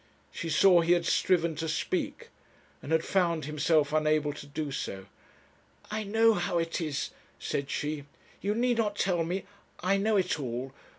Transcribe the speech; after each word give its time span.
She 0.31 0.49
saw 0.49 0.81
he 0.81 0.93
had 0.93 1.05
striven 1.05 1.53
to 1.57 1.69
speak, 1.69 2.29
and 2.81 2.91
had 2.91 3.05
found 3.05 3.45
himself 3.45 3.93
unable 3.93 4.33
to 4.33 4.47
do 4.47 4.71
so. 4.71 5.05
'I 5.91 6.05
know 6.05 6.33
how 6.33 6.57
it 6.57 6.81
is,' 6.81 7.11
said 7.37 7.69
she, 7.69 8.05
'you 8.41 8.55
need 8.55 8.79
not 8.79 8.95
tell 8.95 9.23
me; 9.23 9.45
I 9.79 9.97
know 9.97 10.17
it 10.17 10.39
all. 10.39 10.73